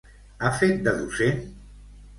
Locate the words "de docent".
0.89-1.47